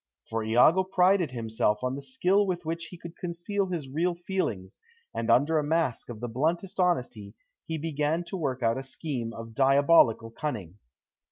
For 0.27 0.43
Iago 0.43 0.83
prided 0.83 1.29
himself 1.29 1.83
on 1.83 1.93
the 1.93 2.01
skill 2.01 2.47
with 2.47 2.65
which 2.65 2.85
he 2.85 2.97
could 2.97 3.15
conceal 3.15 3.67
his 3.67 3.87
real 3.87 4.15
feelings, 4.15 4.79
and 5.13 5.29
under 5.29 5.59
a 5.59 5.63
mask 5.63 6.09
of 6.09 6.21
the 6.21 6.27
bluntest 6.27 6.79
honesty 6.79 7.35
he 7.67 7.77
began 7.77 8.23
to 8.23 8.35
work 8.35 8.63
out 8.63 8.79
a 8.79 8.83
scheme 8.83 9.31
of 9.31 9.53
diabolical 9.53 10.31
cunning. 10.31 10.79